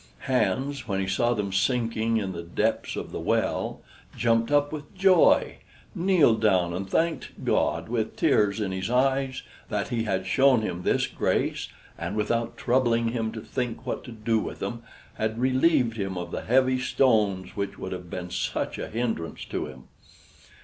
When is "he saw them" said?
0.99-1.51